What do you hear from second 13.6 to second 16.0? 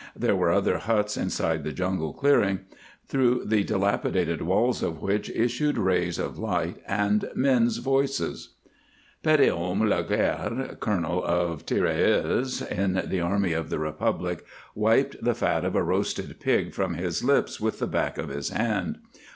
the Republic, wiped the fat of a